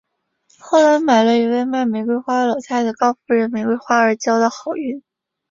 [0.57, 5.03] 后来买了一位卖玫瑰花的老太太高夫人的玫瑰花而交到好运。